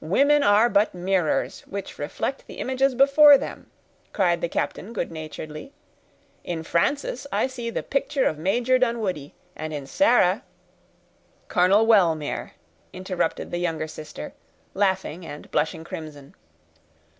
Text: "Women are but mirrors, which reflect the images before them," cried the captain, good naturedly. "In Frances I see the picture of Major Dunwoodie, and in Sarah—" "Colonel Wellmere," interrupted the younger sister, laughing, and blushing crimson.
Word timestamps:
"Women 0.00 0.42
are 0.42 0.68
but 0.68 0.96
mirrors, 0.96 1.60
which 1.60 1.96
reflect 1.96 2.48
the 2.48 2.58
images 2.58 2.92
before 2.96 3.38
them," 3.38 3.70
cried 4.12 4.40
the 4.40 4.48
captain, 4.48 4.92
good 4.92 5.12
naturedly. 5.12 5.72
"In 6.42 6.64
Frances 6.64 7.24
I 7.30 7.46
see 7.46 7.70
the 7.70 7.84
picture 7.84 8.24
of 8.24 8.36
Major 8.36 8.80
Dunwoodie, 8.80 9.32
and 9.54 9.72
in 9.72 9.86
Sarah—" 9.86 10.42
"Colonel 11.46 11.86
Wellmere," 11.86 12.54
interrupted 12.92 13.52
the 13.52 13.58
younger 13.58 13.86
sister, 13.86 14.32
laughing, 14.74 15.24
and 15.24 15.48
blushing 15.52 15.84
crimson. 15.84 16.34